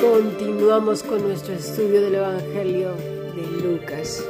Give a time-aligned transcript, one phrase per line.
[0.00, 2.94] Continuamos con nuestro estudio del Evangelio
[3.34, 4.24] de Lucas,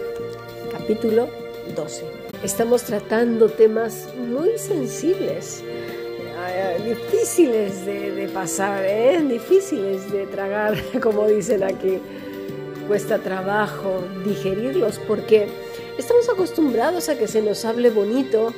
[0.71, 1.29] capítulo
[1.75, 2.05] 12.
[2.43, 9.23] Estamos tratando temas muy sensibles, eh, difíciles de, pasar, ¿eh?
[9.23, 12.01] difíciles de tragar, como dicen aquí.
[12.89, 15.49] Cuesta trabajo digerirlos porque
[15.99, 18.53] estamos acostumbrados a que se nos hable bonito,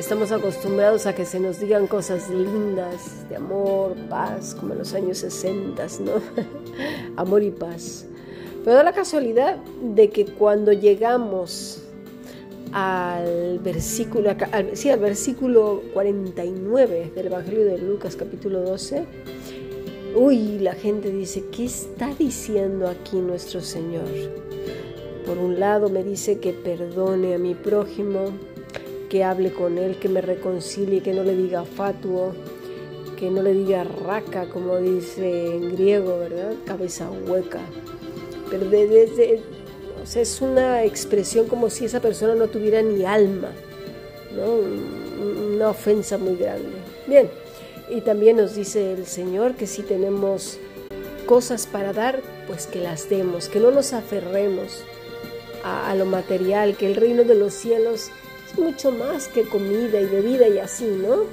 [0.00, 4.94] Estamos acostumbrados a que se nos digan cosas lindas de amor, paz, como en los
[4.94, 6.12] años 60, ¿no?
[7.16, 8.06] amor y paz.
[8.64, 11.82] Pero da la casualidad de que cuando llegamos
[12.72, 14.34] al versículo,
[14.72, 19.04] sí, al versículo 49 del Evangelio de Lucas capítulo 12,
[20.14, 24.08] uy, la gente dice, ¿qué está diciendo aquí nuestro Señor?
[25.26, 28.32] Por un lado me dice que perdone a mi prójimo,
[29.08, 32.32] que hable con él, que me reconcilie, que no le diga fatuo,
[33.16, 36.54] que no le diga raca, como dice en griego, ¿verdad?
[36.64, 37.60] Cabeza hueca.
[38.50, 39.40] Pero desde,
[40.02, 43.50] o sea, es una expresión como si esa persona no tuviera ni alma,
[44.34, 45.54] ¿no?
[45.54, 46.70] Una ofensa muy grande.
[47.06, 47.28] Bien,
[47.90, 50.58] y también nos dice el Señor que si tenemos
[51.26, 54.84] cosas para dar, pues que las demos, que no nos aferremos
[55.64, 58.10] a, lo material, que el reino de los cielos
[58.58, 61.24] mucho más que comida y bebida y así, ¿no?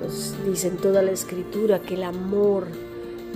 [0.00, 2.66] Nos dice en toda la escritura que el amor,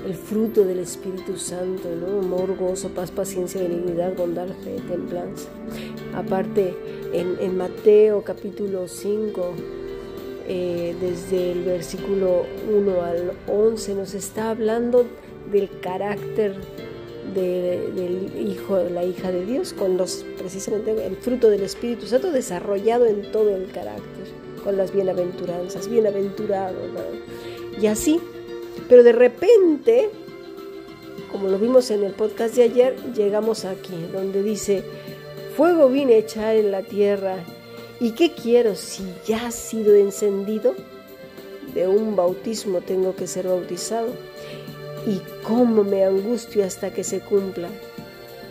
[0.07, 2.19] el fruto del Espíritu Santo, ¿no?
[2.19, 5.49] Amor, gozo, paz, paciencia, benignidad, bondad, fe, templanza.
[6.15, 6.75] Aparte,
[7.13, 9.55] en, Mateo capítulo 5,
[10.47, 15.07] eh, desde el versículo 1 al 11, nos está hablando
[15.51, 16.57] del carácter
[17.35, 23.07] del hijo, la hija de Dios, con los precisamente el fruto del Espíritu Santo desarrollado
[23.07, 24.27] en todo el carácter,
[24.63, 26.79] con las bienaventuranzas, bienaventurado,
[27.81, 28.21] y así.
[28.89, 30.11] Pero de repente,
[31.33, 34.85] como lo vimos en el podcast de ayer, llegamos aquí, donde dice,
[35.57, 37.45] fuego vine a echar en la tierra,
[38.05, 40.75] ¿y qué quiero si ya ha sido encendido?
[41.73, 44.09] De un bautismo tengo que ser bautizado
[45.07, 47.71] y cómo me angustio hasta que se cumpla.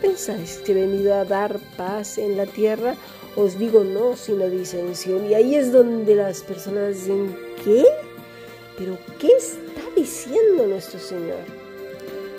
[0.02, 2.96] ¿Pensáis que he venido a dar paz en la tierra?
[3.36, 5.30] Os digo no, sino disensión.
[5.30, 7.84] Y ahí es donde las personas dicen, ¿qué?
[8.76, 11.44] ¿Pero qué está diciendo nuestro Señor?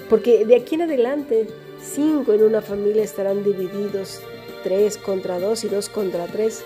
[0.10, 1.48] Porque de aquí en adelante,
[1.82, 4.20] cinco en una familia estarán divididos,
[4.66, 6.62] tres contra dos y dos contra tres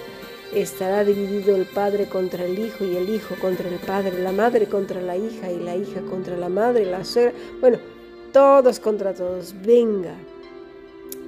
[0.54, 4.68] estará dividido el padre contra el hijo y el hijo contra el padre, la madre
[4.68, 7.78] contra la hija y la hija contra la madre, la suegra, bueno,
[8.34, 10.16] todos contra todos, venga.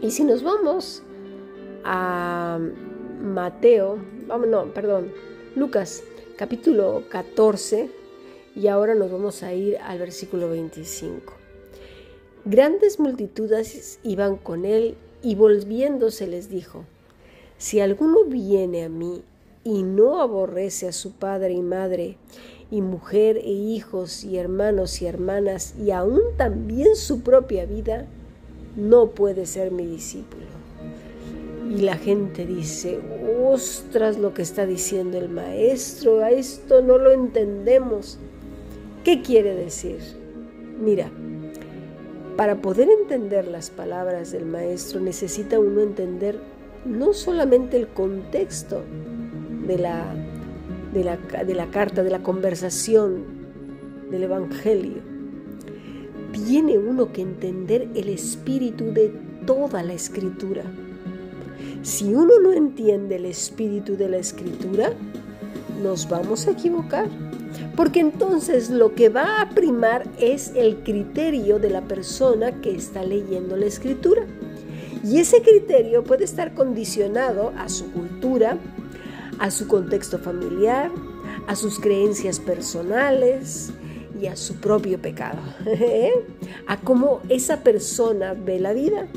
[0.01, 1.03] Y si nos vamos
[1.83, 2.59] a
[3.21, 5.11] Mateo, vamos, no, perdón,
[5.55, 6.03] Lucas
[6.37, 7.91] capítulo 14
[8.55, 11.33] y ahora nos vamos a ir al versículo 25.
[12.45, 16.85] Grandes multitudes iban con él y volviéndose les dijo,
[17.61, 19.21] si alguno viene a mí
[19.63, 22.17] y no aborrece a su padre y madre,
[22.71, 28.07] y mujer e hijos y hermanos y hermanas, y aún también su propia vida,
[28.75, 30.47] no puede ser mi discípulo.
[31.69, 32.99] Y la gente dice,
[33.45, 38.17] ostras lo que está diciendo el maestro, a esto no lo entendemos.
[39.03, 39.99] ¿Qué quiere decir?
[40.79, 41.11] Mira,
[42.37, 46.39] para poder entender las palabras del maestro necesita uno entender
[46.85, 48.83] no solamente el contexto
[49.67, 50.13] de la,
[50.93, 53.41] de la, carta, de la conversación,
[54.09, 55.01] del Evangelio.
[56.33, 59.13] Tiene uno que entender el espíritu de
[59.45, 60.63] toda la escritura.
[61.81, 64.91] Si uno no entiende el espíritu de la escritura,
[65.81, 67.07] nos vamos a equivocar.
[67.75, 73.03] Porque entonces lo que va a primar es el criterio de la persona que está
[73.03, 74.25] leyendo la escritura.
[75.03, 78.57] Y ese criterio puede estar condicionado a su cultura,
[79.39, 80.91] a su contexto familiar,
[81.47, 83.71] a sus creencias personales
[84.19, 85.39] y a su propio pecado,
[86.67, 89.07] a cómo esa persona ve la vida,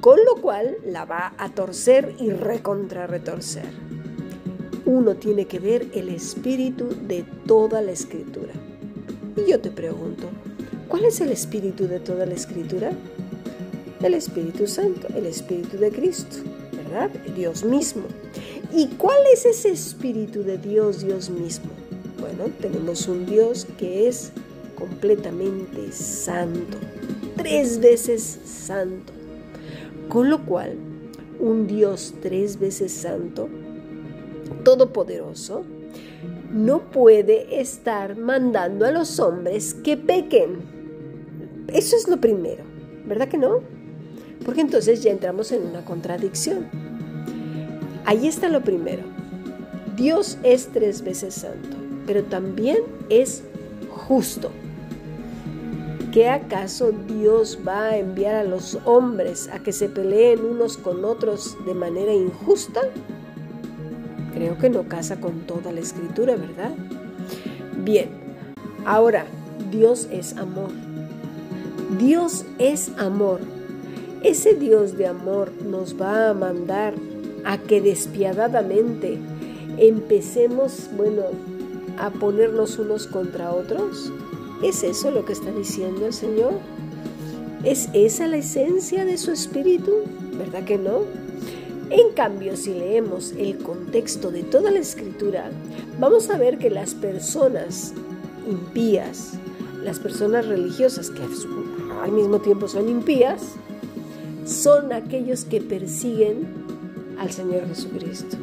[0.00, 3.66] con lo cual la va a torcer y recontrarretorcer.
[4.84, 8.52] Uno tiene que ver el espíritu de toda la escritura.
[9.36, 10.28] Y yo te pregunto,
[10.88, 12.90] ¿cuál es el espíritu de toda la escritura?
[14.04, 16.36] El Espíritu Santo, el Espíritu de Cristo,
[16.72, 17.10] ¿verdad?
[17.34, 18.02] Dios mismo.
[18.70, 21.70] ¿Y cuál es ese Espíritu de Dios, Dios mismo?
[22.20, 24.30] Bueno, tenemos un Dios que es
[24.74, 26.76] completamente santo,
[27.36, 29.12] tres veces santo.
[30.10, 30.76] Con lo cual,
[31.40, 33.48] un Dios tres veces santo,
[34.64, 35.64] todopoderoso,
[36.52, 40.58] no puede estar mandando a los hombres que pequen.
[41.68, 42.64] Eso es lo primero,
[43.06, 43.73] ¿verdad que no?
[44.44, 46.66] Porque entonces ya entramos en una contradicción.
[48.04, 49.02] Ahí está lo primero.
[49.96, 51.76] Dios es tres veces santo,
[52.06, 53.42] pero también es
[53.88, 54.50] justo.
[56.12, 61.04] ¿Qué acaso Dios va a enviar a los hombres a que se peleen unos con
[61.04, 62.82] otros de manera injusta?
[64.32, 66.72] Creo que no casa con toda la escritura, ¿verdad?
[67.84, 68.10] Bien,
[68.84, 69.26] ahora,
[69.70, 70.70] Dios es amor.
[71.98, 73.40] Dios es amor.
[74.24, 76.94] Ese Dios de amor nos va a mandar
[77.44, 79.18] a que despiadadamente
[79.76, 81.24] empecemos, bueno,
[81.98, 84.10] a ponernos unos contra otros.
[84.62, 86.54] ¿Es eso lo que está diciendo el Señor?
[87.64, 89.92] ¿Es esa la esencia de su espíritu?
[90.38, 91.00] ¿Verdad que no?
[91.90, 95.50] En cambio, si leemos el contexto de toda la escritura,
[96.00, 97.92] vamos a ver que las personas
[98.50, 99.34] impías,
[99.84, 101.20] las personas religiosas que
[102.02, 103.42] al mismo tiempo son impías,
[104.44, 106.46] son aquellos que persiguen
[107.18, 108.36] al Señor Jesucristo,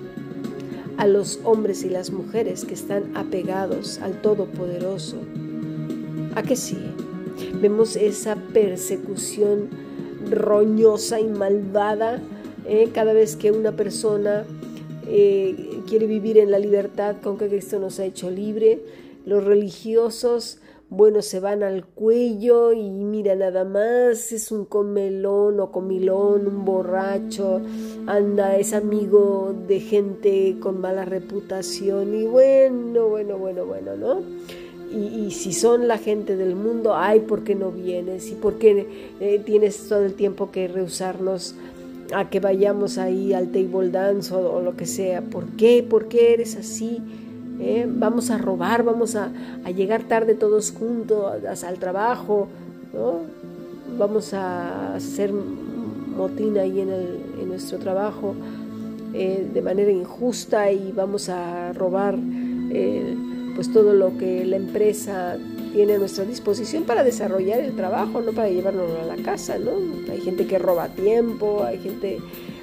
[0.98, 5.18] a los hombres y las mujeres que están apegados al Todopoderoso.
[6.36, 6.78] ¿A que sí?
[7.62, 9.70] Vemos esa persecución
[10.30, 12.22] roñosa y malvada
[12.68, 12.90] ¿eh?
[12.94, 14.46] cada vez que una persona
[15.08, 18.80] eh, quiere vivir en la libertad con que Cristo nos ha hecho libre,
[19.26, 20.60] los religiosos,
[20.92, 26.66] bueno, se van al cuello y mira nada más, es un comelón o comilón, un
[26.66, 27.62] borracho,
[28.08, 34.22] anda, es amigo de gente con mala reputación y bueno, bueno, bueno, bueno, ¿no?
[34.94, 38.30] Y, si son la gente del mundo, ay, ¿por qué no vienes?
[38.30, 41.56] ¿Y por qué eh, tienes todo el tiempo que rehusarnos
[42.14, 45.22] a que vayamos ahí al table dance o, lo que sea.
[45.22, 45.86] ¿Por qué?
[45.88, 47.02] ¿Por qué eres así?
[47.62, 47.86] ¿Eh?
[47.88, 49.32] Vamos a robar, vamos a,
[49.74, 52.48] llegar tarde todos juntos al trabajo,
[52.92, 53.20] ¿no?
[53.98, 58.36] Vamos a hacer motín ahí en, en nuestro trabajo
[59.14, 62.18] eh, de manera injusta y vamos a robar
[62.72, 63.18] eh,
[63.56, 65.38] pues todo lo que la empresa
[65.74, 69.72] tiene a nuestra disposición para desarrollar el trabajo, no para llevarlo a la casa, ¿no?
[70.10, 72.20] Hay gente que roba tiempo, hay gente,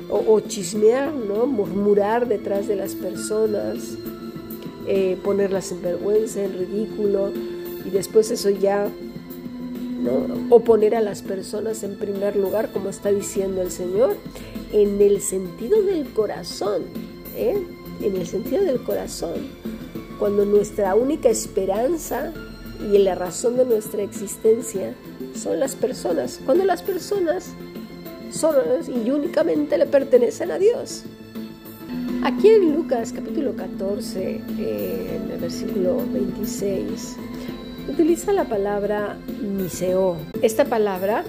[0.08, 1.46] o, chismear, ¿no?
[1.46, 3.98] Murmurar detrás de las personas,
[4.88, 7.30] eh, ponerlas en vergüenza, en ridículo,
[7.84, 8.88] y después eso ya,
[10.02, 10.26] ¿no?
[10.48, 14.16] O poner a las personas en primer lugar, como está diciendo el Señor,
[14.72, 16.82] en el sentido del corazón,
[17.36, 17.62] ¿eh?
[18.00, 19.34] En el sentido del corazón,
[20.18, 22.32] cuando nuestra única esperanza
[22.92, 24.94] y la razón de nuestra existencia
[25.34, 27.50] son las personas, cuando las personas
[28.30, 31.04] solas y únicamente le pertenecen a Dios.
[32.28, 37.16] Aquí en Lucas capítulo 14, en el versículo 26,
[37.88, 40.18] utiliza la palabra miseo.
[40.42, 41.24] Esta palabra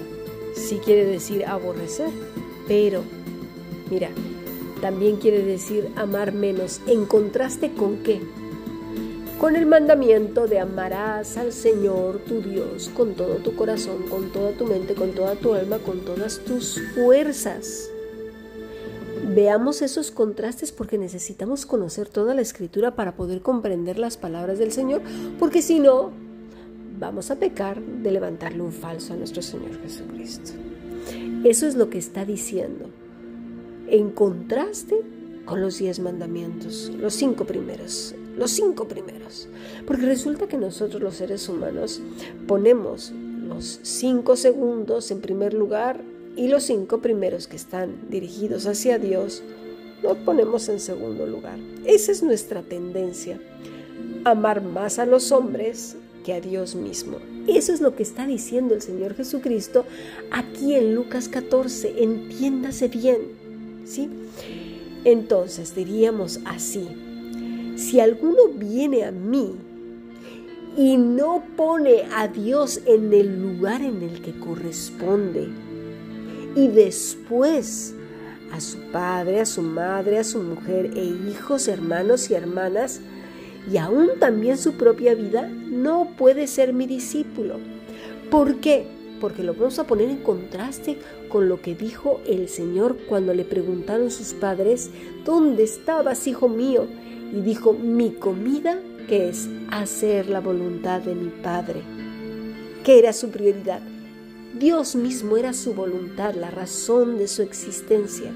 [0.56, 2.10] sí quiere decir aborrecer,
[2.68, 3.04] pero
[3.90, 4.10] mira,
[4.81, 6.81] también quiere decir amar menos.
[6.86, 8.19] ¿En contraste con qué?
[9.40, 14.51] con el mandamiento de amarás al Señor tu Dios con todo tu corazón, con toda
[14.51, 17.90] tu mente, con toda tu alma, con todas tus fuerzas.
[19.35, 24.71] Veamos esos contrastes porque necesitamos conocer toda la escritura para poder comprender las palabras del
[24.71, 25.01] Señor,
[25.38, 26.12] porque si no,
[27.00, 30.51] vamos a pecar de levantarle un falso a nuestro Señor Jesucristo.
[31.43, 32.89] Eso es lo que está diciendo.
[33.88, 35.01] En contraste
[35.45, 39.48] con los diez mandamientos, los cinco primeros los cinco primeros.
[39.86, 42.01] Porque resulta que nosotros los seres humanos
[42.48, 46.01] ponemos los cinco segundos en primer lugar
[46.36, 49.43] y los cinco primeros que están dirigidos hacia Dios
[50.01, 51.59] los ponemos en segundo lugar.
[51.86, 53.39] Esa es nuestra tendencia,
[54.24, 57.17] amar más a los hombres que a Dios mismo.
[57.48, 59.86] Eso es lo que está diciendo el Señor Jesucristo
[60.31, 63.17] aquí en Lucas 14, entiéndase bien,
[63.86, 64.09] ¿sí?
[65.03, 66.88] Entonces diríamos así,
[67.75, 69.55] si alguno viene a mí
[70.77, 75.48] y no pone a Dios en el lugar en el que corresponde,
[76.60, 77.94] y después
[78.51, 83.00] a su padre, a su madre, a su mujer e hijos, hermanos y hermanas,
[83.72, 87.60] y aún también su propia vida, no puede ser mi discípulo.
[88.30, 88.88] ¿Por qué?
[89.22, 90.98] Porque lo vamos a poner en contraste
[91.30, 94.89] con lo que dijo el Señor cuando le preguntaron sus padres,
[95.24, 96.88] ¿dónde estabas, hijo mío?
[97.32, 101.82] y dijo, mi comida, que es hacer la voluntad de mi Padre.
[102.84, 103.82] ¿Qué era su prioridad?
[104.58, 108.32] Dios mismo era su voluntad, la razón de su existencia.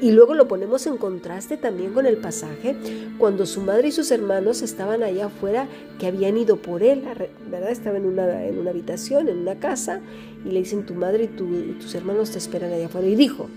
[0.00, 2.76] Y luego lo ponemos en contraste también con el pasaje
[3.18, 5.66] cuando su madre y sus hermanos estaban allá afuera
[5.98, 7.02] que habían ido por él,
[7.50, 7.70] ¿verdad?
[7.70, 10.00] Estaba en una, en una habitación, en una casa,
[10.44, 13.08] y le dicen tu madre y, tus hermanos te esperan allá afuera.
[13.08, 13.48] Y dijo,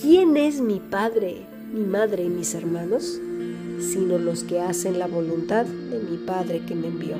[0.00, 1.42] ¿quién es mi padre,
[1.72, 3.20] mi madre y mis hermanos?
[3.78, 7.16] Sino los que hacen la voluntad de mi Padre que me envió.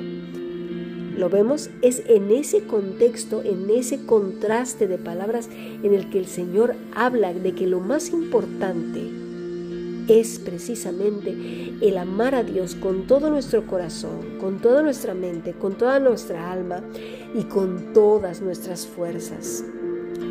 [1.17, 6.27] Lo vemos, es en ese contexto, en ese contraste de palabras en el que el
[6.27, 9.01] Señor habla de que lo más importante
[10.07, 15.75] es precisamente el amar a Dios con todo nuestro corazón, con toda nuestra mente, con
[15.75, 16.83] toda nuestra alma
[17.35, 19.65] y con todas nuestras fuerzas.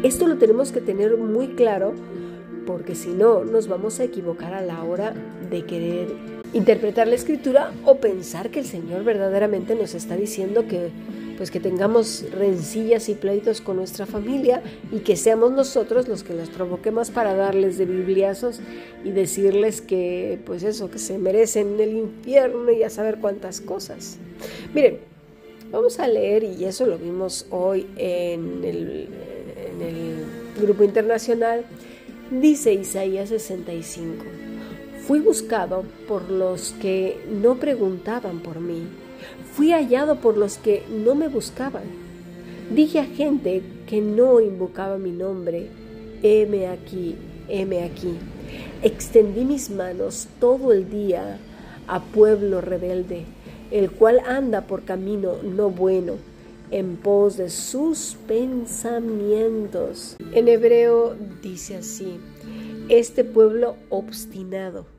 [0.04, 1.94] Esto lo tenemos que tener muy claro
[2.64, 5.14] porque si no nos vamos a equivocar a la hora
[5.50, 6.14] de querer
[6.56, 10.88] interpretar la escritura o pensar que el Señor verdaderamente nos está diciendo que
[11.36, 16.32] pues que tengamos rencillas y pleitos con nuestra familia y que seamos nosotros los que
[16.32, 18.60] los provoquemos para darles de bibliazos
[19.04, 24.16] y decirles que pues eso, que se merecen el infierno y a saber cuántas cosas.
[24.72, 25.00] Miren,
[25.70, 29.08] vamos a leer y eso lo vimos hoy en el,
[29.75, 30.25] en el
[30.58, 31.66] grupo internacional,
[32.30, 34.45] dice Isaías 65.
[35.06, 38.88] Fui buscado por los que no preguntaban por mí.
[39.52, 41.84] Fui hallado por los que no me buscaban.
[42.75, 45.68] Dije a gente que no invocaba mi nombre,
[46.25, 47.14] heme aquí,
[47.46, 48.18] heme aquí.
[48.82, 51.38] Extendí mis manos todo el día
[51.86, 53.26] a pueblo rebelde,
[53.70, 56.14] el cual anda por camino no bueno,
[56.72, 60.16] en pos de sus pensamientos.
[60.32, 62.18] En hebreo dice así,
[62.88, 64.95] este pueblo obstinado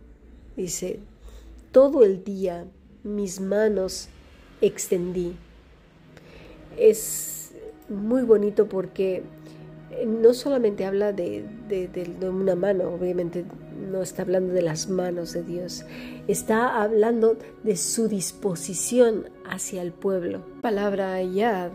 [0.58, 1.00] Dice,
[1.72, 2.66] todo el día
[3.04, 4.10] mis manos
[4.60, 5.36] extendí.
[6.78, 7.54] Es
[7.90, 9.24] muy bonito porque
[10.06, 11.46] no solamente habla de,
[12.22, 13.46] una mano, obviamente
[13.90, 15.86] no está hablando de las manos de Dios,
[16.28, 20.44] está hablando de su disposición hacia el pueblo.
[20.56, 21.72] La palabra Yad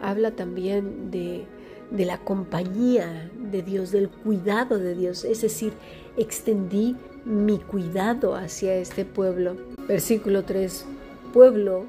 [0.00, 1.44] habla también de,
[1.90, 5.72] de la compañía de Dios, del cuidado de Dios, es decir,
[6.16, 9.56] extendí mi cuidado hacia este pueblo.
[9.86, 10.84] Versículo 3.
[11.32, 11.84] Pueblo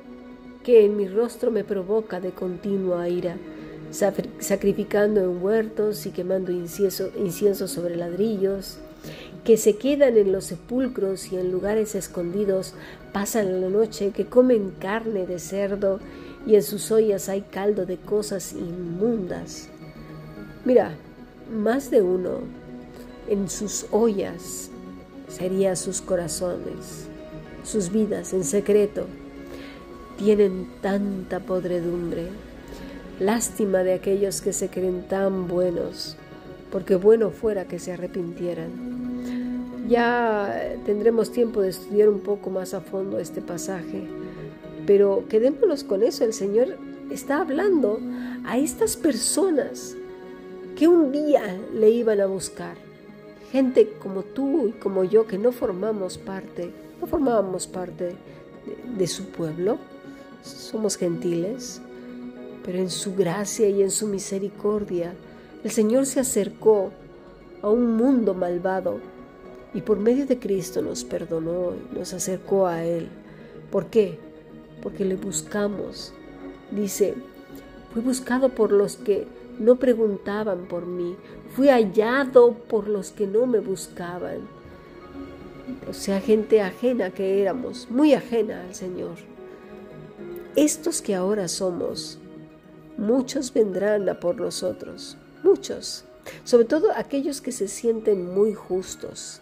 [0.64, 3.38] que en mi rostro me provoca de continua ira,
[3.92, 8.78] sacrificando en huertos y quemando incienso, incienso sobre ladrillos,
[9.44, 12.76] que se quedan en los sepulcros y en lugares escondidos,
[13.12, 16.00] pasan la noche, que comen carne de cerdo
[16.46, 19.70] y en sus ollas hay caldo de cosas inmundas.
[20.64, 20.96] Mira,
[21.52, 22.61] más de uno
[23.32, 24.70] en sus ollas
[25.30, 27.08] serían sus corazones,
[27.64, 29.06] sus vidas en secreto.
[30.18, 32.28] Tienen tanta podredumbre.
[33.22, 36.18] Lástima de aquellos que se creen tan buenos,
[36.74, 39.88] porque bueno fuera que se arrepintieran.
[39.88, 44.10] Ya tendremos tiempo de estudiar un poco más a fondo este pasaje,
[44.86, 46.26] pero quedémonos con eso.
[46.26, 46.76] El Señor
[47.10, 47.98] está hablando
[48.44, 49.96] a estas personas
[50.76, 52.81] que un día le iban a buscar
[53.52, 58.16] gente como tú y como yo que no formamos parte, no formábamos parte
[58.98, 59.78] de, su pueblo,
[60.44, 61.82] somos gentiles,
[62.64, 65.14] pero en su gracia y en su misericordia
[65.64, 66.92] el Señor se acercó
[67.62, 69.00] a un mundo malvado
[69.74, 73.10] y por medio de Cristo nos perdonó y nos acercó a Él.
[73.72, 74.18] ¿Por qué?
[74.82, 76.14] Porque le buscamos.
[76.72, 77.14] Dice,
[77.94, 79.28] fui buscado por los que
[79.60, 81.16] no preguntaban por mí,
[81.56, 84.40] fui hallado por los que no me buscaban.
[85.90, 89.16] O sea, gente ajena que éramos, muy ajena al Señor.
[90.56, 92.20] Estos que ahora somos,
[92.98, 96.06] muchos vendrán a por nosotros, muchos,
[96.44, 99.41] sobre todo aquellos que se sienten muy justos,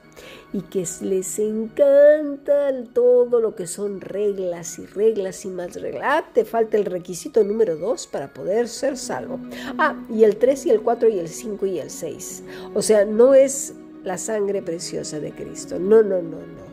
[0.53, 6.03] y que les encanta todo lo que son reglas y reglas y más reglas.
[6.05, 9.39] Ah, te falta el requisito número 2 para poder ser salvo.
[9.77, 12.43] Ah, y el 3 y el 4 y el 5 y el 6.
[12.73, 13.73] O sea, no es
[14.03, 15.77] la sangre preciosa de Cristo.
[15.77, 16.69] No, no, no, no.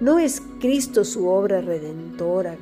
[0.00, 2.56] No es Cristo su obra redentora.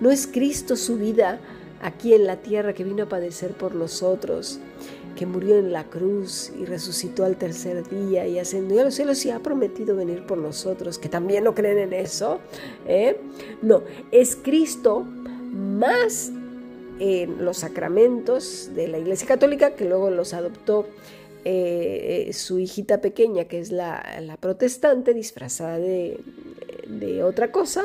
[0.00, 1.40] No es Cristo su vida
[1.82, 4.60] aquí en la tierra que vino a padecer por nosotros
[5.18, 9.26] que murió en la cruz y resucitó al tercer día y ascendió a los cielos
[9.26, 12.38] y ha prometido venir por nosotros, que también no creen en eso.
[12.86, 13.16] ¿eh?
[13.60, 13.82] No,
[14.12, 16.30] es Cristo más
[17.00, 20.86] en los sacramentos de la Iglesia Católica, que luego los adoptó
[21.44, 26.20] eh, eh, su hijita pequeña, que es la, protestante, disfrazada de,
[26.86, 27.82] de otra cosa,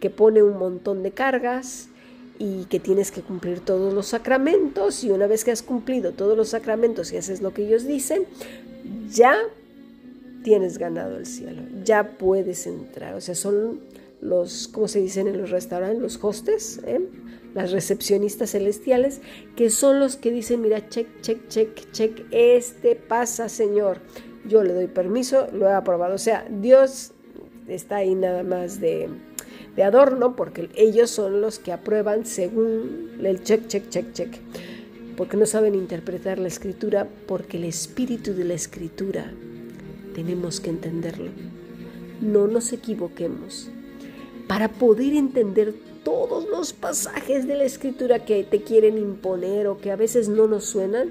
[0.00, 1.90] que pone un montón de cargas
[2.38, 6.36] y que tienes que cumplir todos los sacramentos y una vez que has cumplido todos
[6.36, 8.24] los sacramentos y haces lo que ellos dicen,
[9.10, 9.36] ya
[10.42, 13.14] tienes ganado el cielo, ya puedes entrar.
[13.14, 13.80] O sea, son
[14.20, 16.00] los, ¿cómo se dicen en los restaurantes?
[16.00, 17.00] Los hostes, ¿eh?
[17.54, 19.20] las recepcionistas celestiales,
[19.56, 24.00] que son los que dicen, mira, check, check, check, check, este pasa, Señor.
[24.46, 26.14] Yo le doy permiso, lo he aprobado.
[26.14, 27.12] O sea, Dios
[27.68, 29.08] está ahí nada más de,
[29.76, 34.34] de adorno, porque ellos son los que aprueban según el check, check, check, check.
[35.16, 39.32] Porque no saben interpretar la escritura, porque el espíritu de la escritura
[40.14, 41.30] tenemos que entenderlo.
[42.20, 43.70] No nos equivoquemos.
[44.46, 49.90] Para poder entender todos los pasajes de la escritura que te quieren imponer o que
[49.90, 51.10] a veces no nos suenan,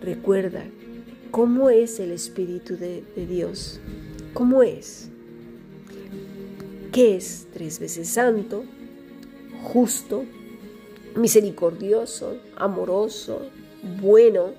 [0.00, 0.64] recuerda
[1.30, 3.80] cómo es el Espíritu de, de Dios.
[4.34, 5.10] ¿Cómo es?
[6.96, 8.64] ¿Qué es tres veces santo,
[9.64, 10.24] justo,
[11.14, 13.50] misericordioso, amoroso,
[14.00, 14.54] bueno?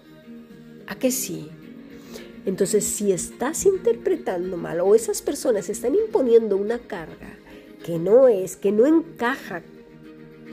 [0.86, 1.50] ¿A qué sí?
[2.46, 7.40] Entonces, si estás interpretando mal o esas personas están imponiendo una carga
[7.84, 9.64] que no es, que no encaja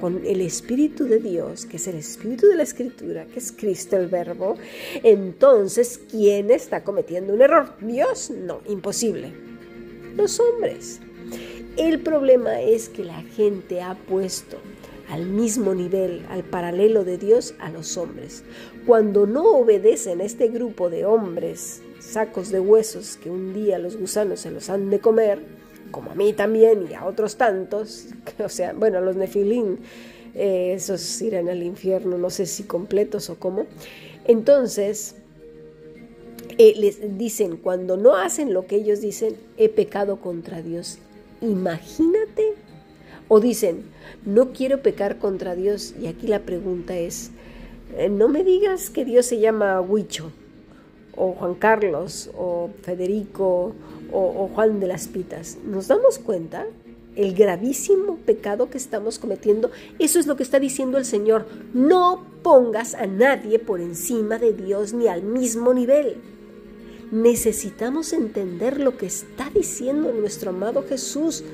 [0.01, 3.99] con el Espíritu de Dios, que es el Espíritu de la Escritura, que es Cristo
[3.99, 4.57] el Verbo,
[5.03, 7.75] entonces, ¿quién está cometiendo un error?
[7.83, 9.35] Dios, no, imposible.
[10.17, 11.03] Los hombres.
[11.77, 14.59] El problema es que la gente ha puesto
[15.09, 18.45] al mismo nivel, al paralelo de Dios, a los hombres.
[18.87, 23.97] Cuando no obedecen a este grupo de hombres, sacos de huesos que un día los
[23.97, 25.41] gusanos se los han de comer,
[25.91, 28.07] como a mí también y a otros tantos,
[28.39, 29.81] o sea, bueno, los nefilín,
[30.37, 33.67] eh, esos irán al infierno, no sé si completos o cómo.
[34.27, 35.17] Entonces,
[36.57, 41.01] eh, les dicen, cuando no hacen lo que ellos dicen, he pecado contra Dios.
[41.41, 42.55] Imagínate.
[43.29, 43.85] O dicen,
[44.25, 45.95] no quiero pecar contra Dios.
[46.01, 47.31] Y aquí la pregunta es,
[47.97, 50.33] eh, no me digas que Dios se llama Huicho,
[51.17, 53.75] o Juan Carlos, o Federico,
[54.13, 55.59] o, Juan de las Pitas.
[55.65, 56.67] ¿Nos damos cuenta?
[57.17, 59.71] el gravísimo pecado que estamos cometiendo.
[60.01, 61.47] Eso es lo que está diciendo el Señor.
[61.73, 66.17] No pongas a nadie por encima de Dios ni al mismo nivel.
[67.11, 71.45] Necesitamos entender lo que está diciendo nuestro amado Jesús.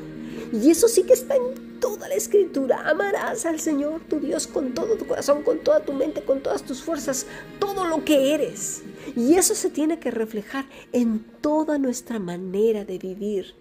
[0.53, 2.89] Y eso sí que está en toda la escritura.
[2.89, 6.63] Amarás al Señor tu Dios con todo tu corazón, con toda tu mente, con todas
[6.63, 7.27] tus fuerzas,
[7.59, 8.83] todo lo que eres.
[9.17, 13.55] Y eso se tiene que reflejar en toda nuestra manera de vivir,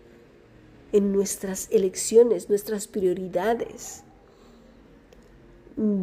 [0.91, 4.03] en nuestras elecciones, nuestras prioridades.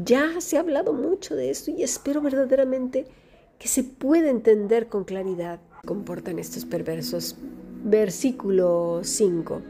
[0.05, 3.07] Ya se ha hablado mucho de esto y espero verdaderamente
[3.59, 5.61] que se pueda entender con claridad.
[5.87, 7.37] Comportan estos perversos.
[7.83, 9.63] Versículo 5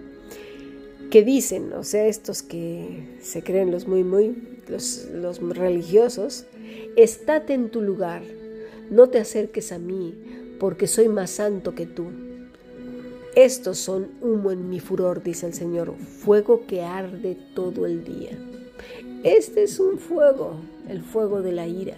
[1.11, 4.37] que dicen, o sea, estos que se creen los muy, muy,
[4.69, 6.47] los, los religiosos,
[6.97, 8.23] estate en tu lugar,
[8.91, 10.15] no te acerques a mí,
[10.59, 12.07] porque soy más santo que tú.
[13.35, 18.37] Estos son humo en mi furor, dice el Señor, fuego que arde todo el día.
[19.23, 20.57] Este es un fuego,
[20.89, 21.97] el fuego de la ira,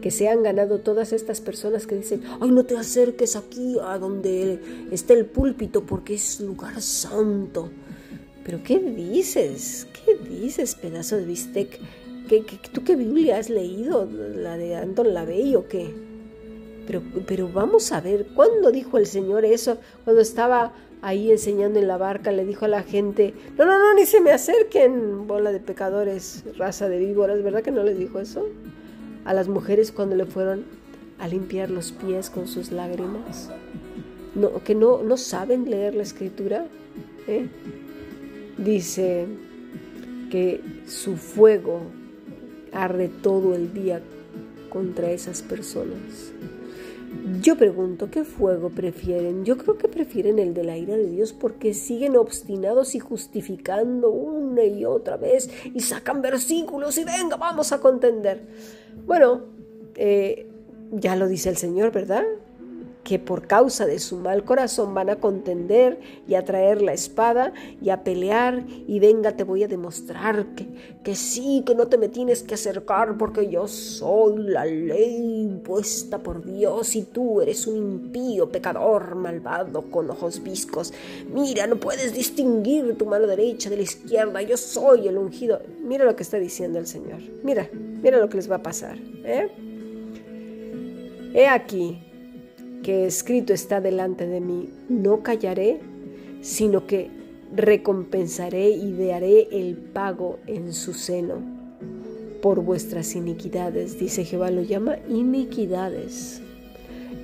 [0.00, 3.98] que se han ganado todas estas personas que dicen, ay, no te acerques aquí a
[3.98, 7.70] donde está el púlpito porque es lugar santo.
[8.44, 9.86] Pero ¿qué dices?
[10.04, 11.80] ¿Qué dices, pedazo de bistec?
[12.28, 14.08] ¿Qué, tú qué Biblia has leído?
[14.10, 15.94] ¿La de Anton LaVey o qué?
[16.86, 19.78] Pero, pero vamos a ver, ¿cuándo dijo el Señor eso?
[20.04, 23.94] Cuando estaba ahí enseñando en la barca, le dijo a la gente, no, no, no,
[23.94, 28.18] ni se me acerquen, bola de pecadores, raza de víboras, ¿verdad que no les dijo
[28.18, 28.46] eso?
[29.28, 30.64] A las mujeres cuando le fueron
[31.18, 33.50] a limpiar los pies con sus lágrimas.
[34.64, 36.66] Que no, no saben leer la escritura.
[37.26, 37.46] ¿eh?
[38.58, 39.26] dice
[40.30, 41.82] que su fuego
[42.72, 44.02] arde todo el día
[44.68, 46.32] contra esas personas.
[47.40, 49.44] Yo pregunto, ¿qué fuego prefieren?
[49.44, 54.10] Yo creo que prefieren el de la ira de Dios porque siguen obstinados y justificando
[54.10, 58.42] una y otra vez y sacan versículos y venga, vamos a contender.
[59.06, 59.42] Bueno,
[59.94, 60.48] eh,
[60.92, 62.24] ya lo dice el Señor, ¿verdad?
[63.08, 67.54] Que por causa de su mal corazón van a contender y a traer la espada
[67.80, 70.68] y a pelear y venga te voy a demostrar que,
[71.02, 76.18] que sí, que no te me tienes que acercar porque yo soy la ley impuesta
[76.18, 80.92] por Dios y tú eres un impío, pecador, malvado, con ojos viscos.
[81.32, 85.62] Mira, no puedes distinguir tu mano derecha de la izquierda, yo soy el ungido.
[85.82, 87.22] Mira lo que está diciendo el Señor.
[87.42, 88.98] Mira, mira lo que les va a pasar.
[89.24, 89.48] ¿eh?
[91.32, 92.02] He aquí,
[92.82, 95.80] que escrito está delante de mí, no callaré,
[96.40, 97.10] sino que
[97.54, 101.58] recompensaré y daré el pago en su seno
[102.40, 106.40] por vuestras iniquidades, dice Jehová, lo llama iniquidades.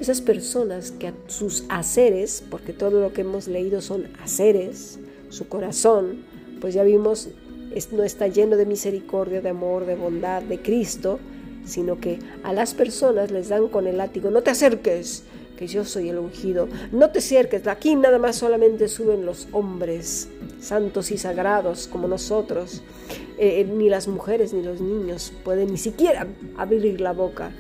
[0.01, 5.47] Esas personas que a sus haceres, porque todo lo que hemos leído son haceres, su
[5.49, 6.25] corazón,
[6.61, 7.29] pues ya vimos,
[7.93, 11.21] no está lleno de misericordia, de amor, de bondad, de Cristo,
[11.65, 15.23] sino que a las personas les dan con el látigo, no te acerques,
[15.57, 16.69] que yo soy el ungido.
[16.93, 20.29] No te acerques, aquí nada más solamente suben los hombres,
[20.61, 22.83] santos y sagrados como nosotros.
[23.39, 27.51] Eh, eh, ni las mujeres ni los niños pueden ni siquiera abrir la boca.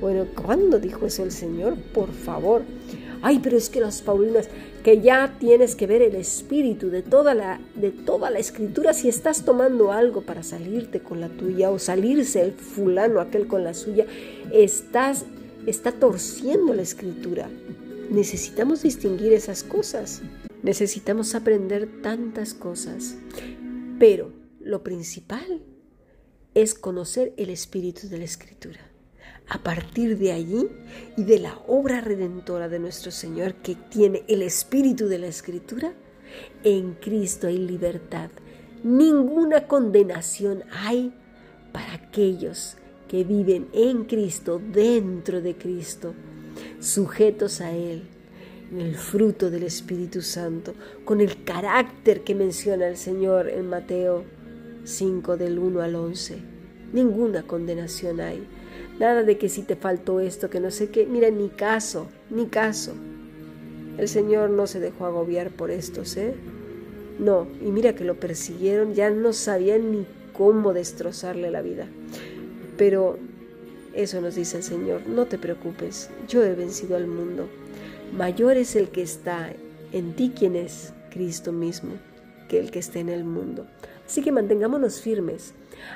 [0.00, 1.76] Bueno, ¿cuándo dijo eso el Señor?
[1.94, 2.62] Por favor.
[3.24, 4.48] Ay, pero es que las Paulinas,
[4.82, 8.94] que ya tienes que ver el espíritu de toda la, de toda la escritura.
[8.94, 13.62] Si estás tomando algo para salirte con la tuya o salirse el fulano aquel con
[13.62, 14.06] la suya,
[14.52, 15.24] estás
[15.66, 17.48] está torciendo la escritura.
[18.10, 20.22] Necesitamos distinguir esas cosas.
[20.62, 23.16] Necesitamos aprender tantas cosas.
[23.98, 25.62] Pero lo principal
[26.54, 28.80] es conocer el espíritu de la escritura.
[29.48, 30.68] A partir de allí
[31.16, 35.92] y de la obra redentora de nuestro Señor que tiene el espíritu de la escritura,
[36.64, 38.30] en Cristo hay libertad.
[38.82, 41.12] Ninguna condenación hay
[41.72, 42.76] para aquellos
[43.12, 46.14] que viven en Cristo, dentro de Cristo,
[46.80, 48.04] sujetos a Él,
[48.72, 50.72] en el fruto del Espíritu Santo,
[51.04, 54.24] con el carácter que menciona el Señor en Mateo
[54.84, 56.38] 5 del 1 al 11.
[56.94, 58.46] Ninguna condenación hay.
[58.98, 61.04] Nada de que si te faltó esto, que no sé qué.
[61.04, 62.94] Mira, ni caso, ni caso.
[63.98, 66.32] El Señor no se dejó agobiar por estos, ¿eh?
[67.18, 71.88] No, y mira que lo persiguieron, ya no sabían ni cómo destrozarle la vida.
[72.76, 73.18] Pero
[73.94, 77.48] eso nos dice el Señor, no te preocupes, yo he vencido al mundo.
[78.16, 79.52] Mayor es el que está
[79.92, 81.92] en ti, quien es Cristo mismo,
[82.48, 83.66] que el que está en el mundo.
[84.06, 85.52] Así que mantengámonos firmes,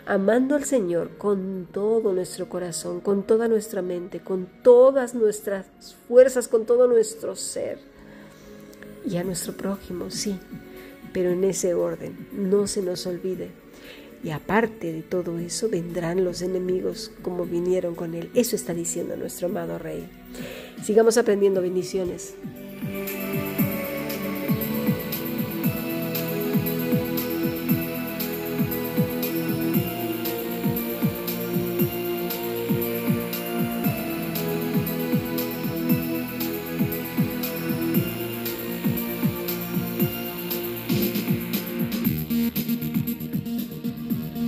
[0.06, 5.66] amando al Señor con todo nuestro corazón, con toda nuestra mente, con todas nuestras
[6.08, 7.78] fuerzas, con todo nuestro ser.
[9.06, 10.38] Y a nuestro prójimo, sí,
[11.12, 13.50] pero en ese orden, no se nos olvide
[14.22, 18.30] y aparte de todo eso, vendrán los enemigos como vinieron con él.
[18.34, 20.08] Eso está diciendo nuestro amado Rey.
[20.82, 22.34] Sigamos aprendiendo bendiciones.